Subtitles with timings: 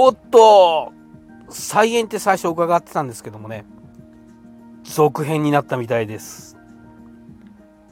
[0.00, 0.92] おっと
[1.48, 3.64] 再演って最初伺ってたんですけどもね。
[4.84, 6.56] 続編になったみたいです。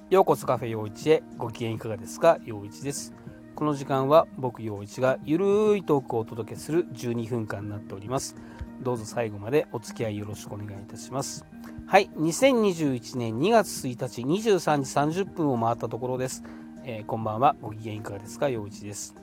[0.08, 1.24] ようこそカフェ陽一へ。
[1.36, 2.38] ご機嫌いかがですか？
[2.44, 3.12] 陽一です。
[3.56, 8.36] この時間は僕陽一がゆるいトークをお届けする12分間になっております。
[8.82, 11.44] どうぞ最後までお付き合いよろしくお願いいたします。
[11.88, 12.08] はい。
[12.16, 16.44] 2021年2月1日23時30分を回ったところです、
[16.84, 17.56] えー、こんばんは。
[17.60, 18.48] ご機嫌いかがですか？
[18.48, 19.16] 陽一です。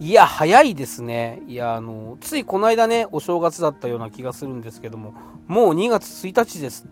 [0.00, 1.40] いや、早いですね。
[1.46, 5.14] いや、あの、ついこの間ね、お正月だったような気がするんですけども、
[5.46, 6.88] もう2月1日です。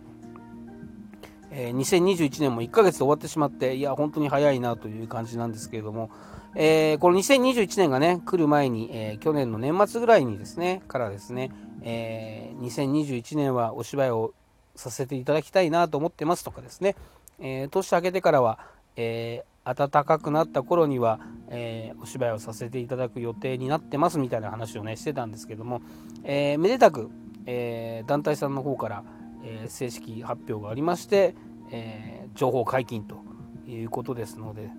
[1.50, 6.10] えー、2021年も1ヶ月で終わってしまって、いや、本当に早いなという感じなんですけれども、
[6.54, 11.50] えー、この2021年がね、来る前に、えー、去年の年末ぐらいにですね、からですね、
[11.82, 14.32] え2021年はお芝居を
[14.76, 16.94] させていただきたいなと思ってますとかですね、
[17.40, 18.60] え年明けてからは、
[18.94, 25.82] え暖かくなった頃には、えー、お芝居をさせていただく予定になってますみたいな話をねしてたんですけども、
[26.24, 27.10] えー、めでたく、
[27.46, 29.04] えー、団体さんの方から、
[29.44, 31.34] え正式発表がありまして、
[31.72, 33.24] え情報解禁と
[33.66, 34.70] いうことですので、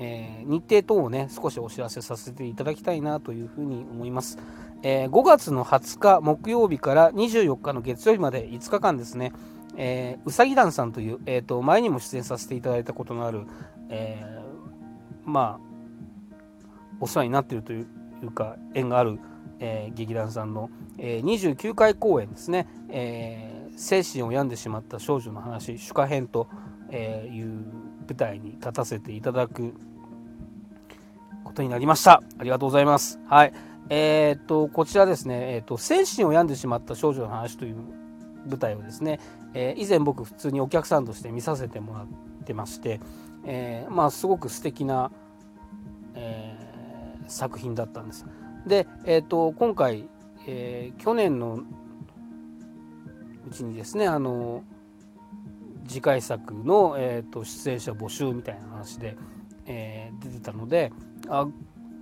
[0.00, 4.38] え日程等をね少しお知らせさせていただきたいなというふうに思います、
[4.82, 9.32] え5月の20日木曜日から24日の月曜日まで5日間ですね、
[10.24, 13.46] うさぎ団さんという、えーと、前にも出演させていただいたことのある、
[13.88, 15.68] えー、まあ
[17.00, 17.86] お世話になっているとい
[18.22, 19.18] うか縁がある、
[19.60, 26.48] えー、劇団さんの、えー、29回公演ですね、えー、精神を病んでしまった少女の話主歌編と
[26.90, 27.46] いう
[28.06, 29.74] 舞台に立たせていただく
[31.44, 32.22] ことになりました。
[32.38, 33.18] ありがとうございます。
[33.26, 33.52] はい。
[33.90, 37.76] えーと、こちらですね、えーと精神を病んでしまった少女の話という
[38.46, 39.20] 舞台をですね、
[39.54, 42.06] えー、以前僕普通にお客さんとして見させてもらっ
[42.44, 43.00] てまして、
[43.44, 45.10] えー、まあすごく素敵な、
[46.14, 48.26] えー、作品だったんです。
[48.66, 50.08] で、えーと、今回、
[50.46, 51.60] え去年の
[53.46, 54.62] うちにですねあの
[55.86, 59.16] 次回作の、えーと、出演者募集みたいな話で、
[59.66, 60.92] え出てたので
[61.28, 61.46] あ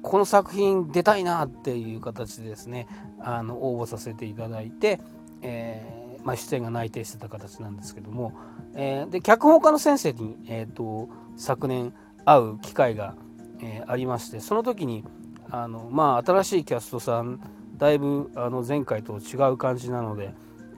[0.03, 2.87] この作品出たいなっていう形でですね
[3.19, 5.01] あの応募させていただいて、
[5.43, 8.33] えーまあ、出演が内定してた形なんですけども、
[8.75, 11.93] えー、で脚本家の先生に、えーと、昨年
[12.25, 13.15] 会う機会が、
[13.61, 15.05] えー、ありましてその時に
[15.51, 17.41] あの、まあ、新しいキャストさん
[17.77, 20.35] だいぶあの前回と違う感じなので、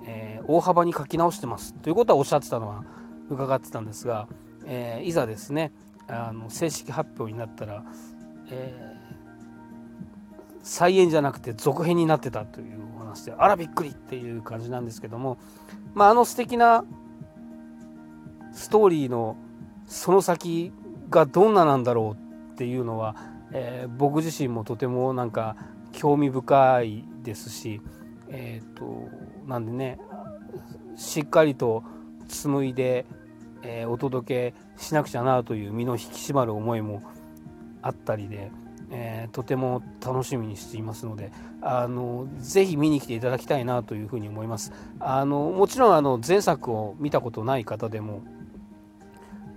[0.06, 1.74] えー、大幅に書き直してます。
[1.74, 2.84] ということはおっしゃってたのは
[3.30, 4.26] 伺ってたんですが、
[4.66, 5.70] えいざですね
[6.08, 7.84] あの正式発表になったら、
[8.50, 8.96] え
[10.62, 15.38] 再演じゃなくて続編になってたというましてあらびっくりっていう感じなんですけども、
[15.94, 16.84] まあ、あの素敵な
[18.52, 19.36] ストーリーの
[19.88, 20.70] その先
[21.10, 23.16] がどんななんだろうっていうのは、
[23.52, 25.56] えー、僕自身もとてもなんか
[25.92, 27.80] 興味深いですし、
[28.28, 29.08] えーと、
[29.46, 29.98] なんでね
[30.96, 31.82] しっかりと
[32.28, 33.06] 紡いで、
[33.62, 37.02] えー、お届けしなくちゃなという身の引き締まる思いも
[37.82, 38.50] あったりで。
[38.90, 48.22] えー、とても楽しみにしていますのであのぜひ見に来ていただきたいなというふうに思いますあのもちろんあの前作を見たことない方でも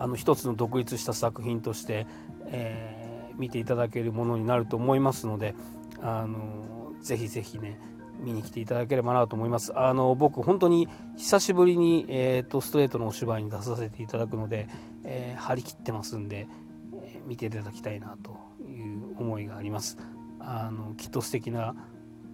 [0.02, 2.08] あの一つの独立した作品として、
[2.48, 5.54] えー、見ていただけるものになると思いますので
[6.02, 7.80] あのぜひぜひね
[8.20, 9.78] 見に来ていただければなと思います。
[9.78, 14.68] あの僕本当に久しぶりに、えーと、ストレートのお芝居に出させていただくので、
[15.04, 16.48] えー、張り切ってますんで、
[17.04, 19.98] えー、見ていただきたいなという思いがあります。
[20.40, 21.76] あのきっと素敵な、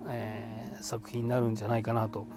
[0.09, 2.27] えー、作品になるんじゃないかなと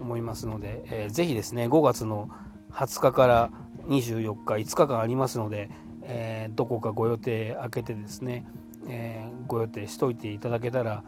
[0.00, 2.28] 思いますので、えー、ぜひですね5月の
[2.72, 3.50] 20日から
[3.88, 5.70] 24日5日間ありますので、
[6.02, 8.46] えー、どこかご予定空けてですね、
[8.88, 11.04] えー、ご予定しといていただけたら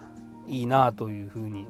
[0.46, 1.66] いいなというふうに、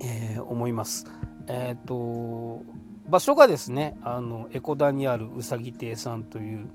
[0.00, 1.06] えー、思います。
[1.48, 2.62] えっ、と
[3.08, 6.68] 場所がですねあのエコダにあるうさぎ亭さんという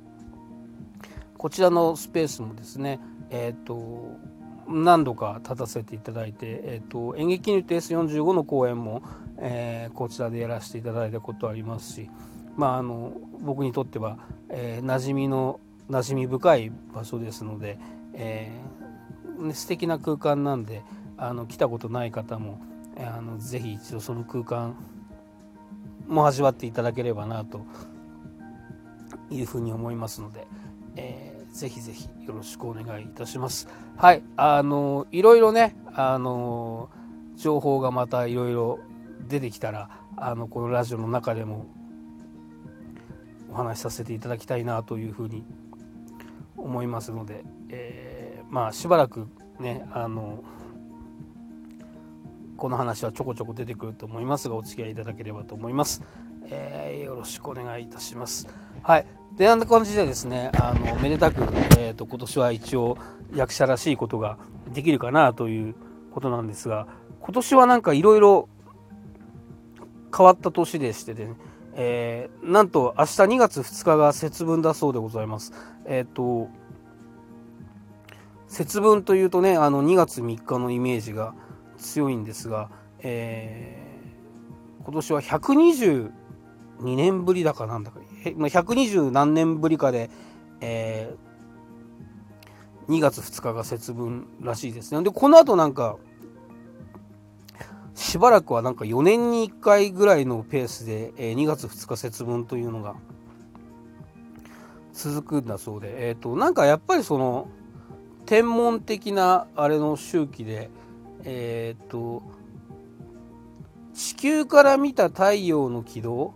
[1.38, 4.18] こちらのスペースもですね、えーと、
[4.68, 9.04] 何度か立たせていただいて、えーと、演劇ニューテース45の公演も、
[9.38, 12.10] えー、こちらでやらせていただいたことありますし、
[12.58, 14.18] まあ、あの僕にとっては、
[14.50, 15.60] えー、馴染みの
[15.90, 17.80] 馴染み深い場所ですので、
[18.14, 20.82] えー、素敵な空間なんで
[21.18, 22.60] あの来たことない方も、
[22.98, 24.76] えー、あのぜひ一度その空間
[26.08, 27.62] も味わっていただければなと
[29.30, 30.48] いうふうに思いますので。
[30.98, 33.68] えー、ぜひぜひよろしくお願いいたします。
[33.96, 36.90] はい、あのいろいろね、あの
[37.36, 38.80] 情報がまたいろいろ
[39.28, 41.68] 出てきたら、あのこのラジオの中でも
[43.58, 45.44] 話しさせていただきたいなというふうに
[46.56, 49.28] 思いますので、えー、まあしばらく
[49.60, 50.44] ね、あの
[52.58, 56.04] この話はちょこちょこ出てくると思いますがお付き合いいただければと思います、
[56.46, 58.48] えー、よろしくお願いいたします。
[58.84, 59.06] はい。
[59.36, 61.42] であんな感じでですねあのめでたく、
[61.78, 62.98] えーと、今年は一応
[63.36, 64.38] 役者らしいことが
[64.74, 65.76] できるかなという
[66.12, 66.88] ことなんですが
[67.22, 68.50] 今年はなんかいろいろ
[70.16, 71.34] 変わった年でしてね、
[71.80, 75.54] えー、なんと明日2月2日が節分だそうでございます。
[75.86, 76.50] えっ、ー、と
[78.48, 81.36] 節分というとねあの2月3日のイメージが
[81.78, 86.12] 強いんですが、えー、今年は122
[86.82, 90.10] 年ぶりだかなんだか120何年ぶりかで、
[90.62, 95.04] えー、2月2日が節分らしいですね。
[95.04, 95.98] でこの後なんか
[97.98, 102.96] しばらくはなんか4年に1回ぐらいのペースで、えー、2月2日節分というのが
[104.94, 107.50] 続くんだそうで、えーと、なんかやっぱりその
[108.28, 110.70] 天文的なあれの周期で、
[111.24, 112.22] えっ、ー、と
[113.96, 116.36] 地球から見た太陽の軌道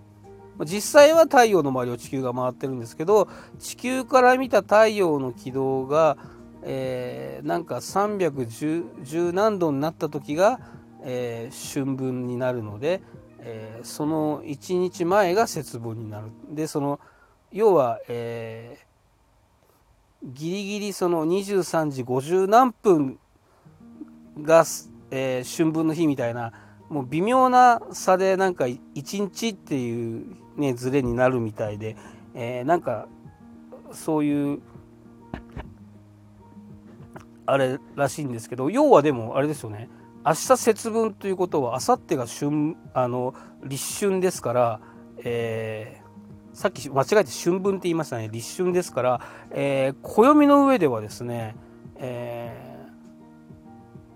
[0.65, 3.29] 実際は太陽の周りを地球が回ってるんですけど
[3.59, 6.17] 地球から見た太陽の軌道が、
[6.63, 10.59] えー、なんか310何度になった時が
[11.03, 13.01] えー、春分になるので、
[13.39, 16.27] えー、その1日前が節分になる。
[16.49, 16.99] でその
[17.51, 23.19] 要は、えー、ギリギリその23時50何分
[24.41, 24.63] が、
[25.11, 26.53] えー、春分の日みたいな
[26.89, 31.95] もう微妙な差でなんか1日っていうねズレになるみたいで、
[32.33, 33.07] えー、なんか
[33.91, 34.61] そういう
[37.45, 39.89] あれらしいんですけど要はでもあれですよね。
[40.23, 43.33] 明日節分ということは明後日が春あの
[43.63, 44.79] 立春ですから、
[45.23, 48.29] えー、さっき間違えて春分って言いましたね。
[48.31, 51.55] 立春ですから、えー、暦の上ではですね、
[51.95, 52.85] え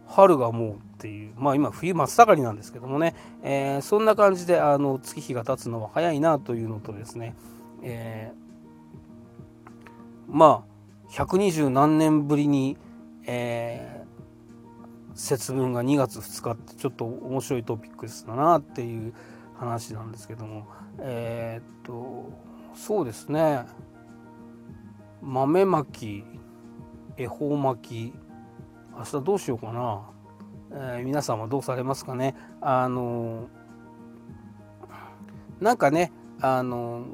[0.07, 7.35] ー、春がもうっていうまあ今冬真っ盛りなんですけどもね、えー、そんな感じであの月日が経つのは早いなというのとですね、
[7.81, 9.95] えー、
[10.27, 10.65] ま
[11.09, 12.77] あ120何年ぶりに、
[13.25, 14.04] えー
[15.15, 19.13] 節分が2月2日ってちょっと面白いトピックスだなっていう
[19.55, 20.67] 話なんですけども。
[20.99, 22.31] えー、っと
[22.75, 23.65] そうですね。
[25.21, 26.23] 豆まき
[27.17, 28.13] 恵方巻き。
[28.97, 30.03] 明日どうしようかな、
[30.71, 32.35] えー、皆さんはどうされますかね。
[32.61, 33.47] あの
[35.59, 37.05] なんかねあの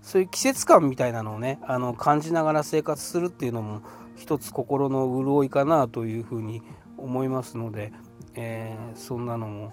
[0.00, 3.82] そういう季節感みたいなのをねあの感じながら生活するっていうのも
[4.26, 6.60] 一つ心の潤いかなというふうに
[6.98, 7.92] 思いますので、
[8.34, 9.72] えー、そんなのも、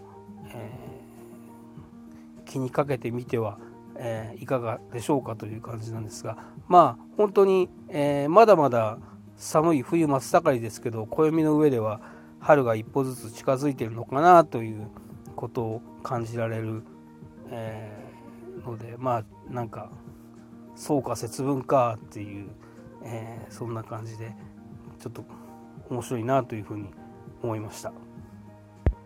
[0.50, 3.58] えー、気にかけてみては、
[3.96, 9.00] えー、いかがでしょうかという感じなんですがまあ本当に、えまだまだ
[9.38, 12.00] 寒い冬真っ盛りですけど暦の上では
[12.40, 14.88] 春が一歩ずつ近づいてるのかなという
[15.36, 16.84] ことを感じられる、
[17.50, 17.92] え
[18.64, 19.90] のでまあなんか
[20.76, 22.50] そうか節分かっていう
[23.04, 24.36] えー、そんな感じで
[25.00, 25.24] ちょっと
[25.90, 26.90] 面白いなというふうに
[27.42, 27.94] 思いました。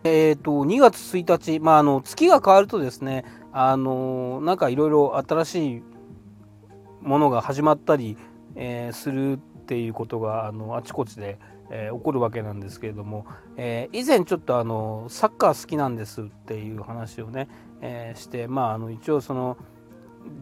[0.04, 5.82] えーと、2月1日、まあ、あの月が変わるとですねあのなんかいろいろ新しい
[7.02, 8.16] ものが始まったり、
[8.54, 11.38] えー、するっていうことがあのあちこちで、
[11.70, 17.48] えー、起こるわけなんですけれども、えー、以前ちょっとあのサッカー好きなんですっていう話をね、
[17.80, 19.56] えして、まあ、あの一応その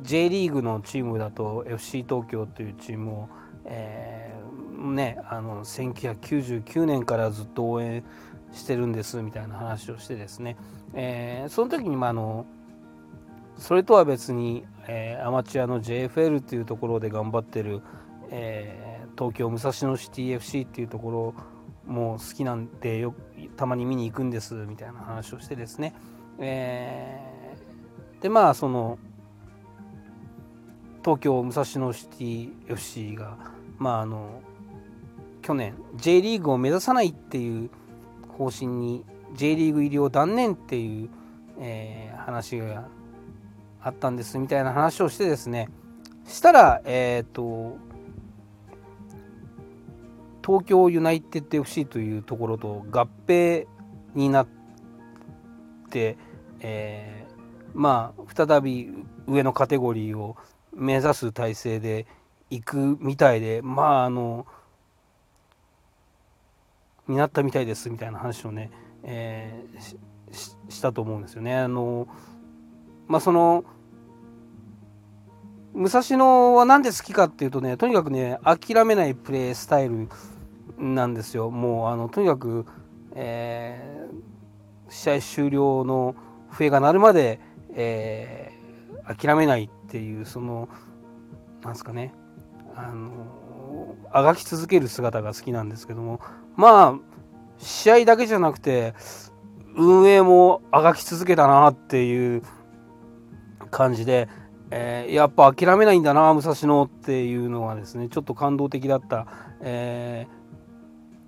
[0.02, 3.28] J リーグのチームだと FC 東京というチームを
[3.66, 8.04] えー、ね、あの1999年からずっと応援
[8.52, 10.56] してるんですみたいな話をしてですね、
[10.94, 12.46] えー、その時に、まあ、あの
[13.58, 17.82] それとは別に、えー、アマチュアの JFL っていうところで頑張ってる、
[18.30, 21.34] えー、東京武蔵野シティ FC っていうとこ
[21.86, 23.14] ろも好きなんでよ
[23.56, 25.94] たまに見に行くんですみたいな話をしてですね、
[26.38, 28.98] えー、でまあその
[31.04, 34.40] 東京武蔵野シティ FC がまああの
[35.42, 37.70] 去年 J リーグを目指さないっていう
[38.36, 39.04] 方針に
[39.34, 41.08] J リーグ入りを断念っていう、
[41.60, 42.88] えー、話が
[43.80, 45.68] あったんですみたいな話をしてですね。
[46.26, 47.76] したらえっ、ー、と
[50.44, 53.66] 東京ユナイテッド FC というところと合併
[54.14, 54.46] になっ
[55.90, 56.16] て、
[56.60, 58.90] えー、まあ再び
[59.26, 60.36] 上のカテゴリーを
[60.72, 62.06] 目指す体制で
[62.50, 64.46] 行くみたいでまああの
[67.08, 68.70] になったみたいですみたいな話をね、
[69.02, 71.56] えー、したと思うんですよね。
[71.56, 72.08] あの
[73.06, 73.64] まあその
[75.74, 80.08] 武蔵野は何で好きかっていうとねとにかくね諦めないプレースタイル
[80.78, 81.50] なんですよ。
[81.50, 82.66] もうあのとにかく、
[83.14, 86.14] えー、試合終了の
[86.50, 87.40] 笛が鳴るまで、
[87.74, 90.68] えー、諦めないっていうその
[91.62, 92.14] なんですかね
[92.76, 96.20] あのあがき続ける姿が好きなんですけども
[96.56, 96.98] まあ
[97.58, 98.94] 試合だけじゃなくて
[99.74, 102.42] 運営もあがき続けたなっていう
[103.70, 104.28] 感じで、
[104.70, 109.26] えー、やっぱ諦めないんだな武蔵野っていうのはですねちょっと感動的だった、
[109.60, 110.26] え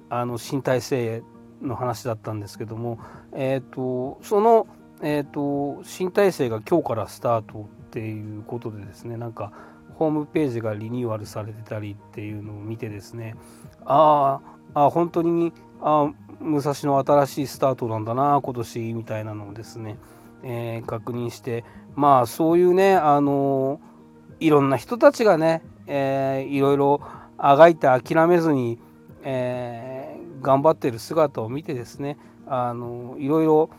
[0.08, 1.22] ー、あの新体制
[1.62, 2.98] の話だったんですけども、
[3.32, 4.66] えーと、その、
[5.02, 9.52] えーと、新体制が今日からスタートっていうことでですねなんか
[9.98, 13.34] ホームページがリニューアルされてたりっていうのを見てですね
[13.84, 14.40] あ
[14.74, 19.98] あ本当にあ武蔵野新しいスタートなんだな今年みたいなのをですね、
[20.44, 21.64] えー、確認して
[21.96, 23.80] まあそういうねあの
[24.38, 27.00] いろんな人たちがね、えー、いろいろ
[27.36, 28.78] あがいて諦めずに、
[29.24, 33.70] えー、頑張ってる姿を見てですねあのいろいろ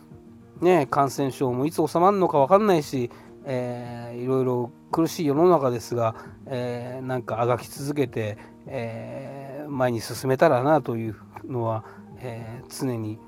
[0.60, 3.10] ね感染症もいつ収まるのか分かんないし、
[3.44, 6.14] えー、いろいろ苦しい世の中ですが、
[6.46, 11.84] えー、なんかあがき続けて、えー、前に進めたらなというのは、
[12.18, 13.18] えー、常に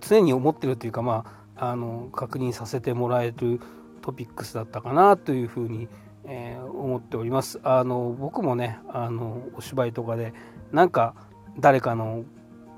[0.00, 1.24] 常に思ってるというかま
[1.56, 3.60] ああの確認させてもらえる
[4.00, 5.88] トピックスだったかなというふうに、
[6.24, 7.60] えー、思っております。
[7.62, 10.32] あの僕もねあのお芝居とかで
[10.72, 11.14] なんか
[11.58, 12.24] 誰かの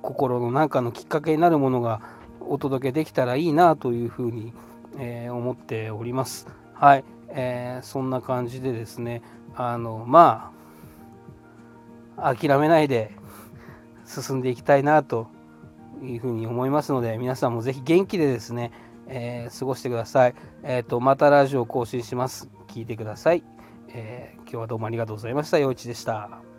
[0.03, 2.03] 心の何かのきっかけになるものが
[2.41, 4.53] お届けできたらいいなというふうに思、
[4.99, 6.49] えー、思っております。
[6.75, 9.23] はい、えー、そんな感じでですね
[9.55, 10.53] あのま
[12.17, 13.13] あ諦めないで
[14.05, 15.29] 進んでいきたいなと
[16.03, 18.73] いうふうに思いますので皆さんもぜひ元気でですね、
[19.07, 20.35] えー、過ごしてください。
[20.63, 22.51] えっ、とまたラジオ更新します。
[22.69, 23.43] 聞いてください。
[23.95, 25.59] え、今日はどうもありがとうございました。
[25.59, 26.52] 陽一でした。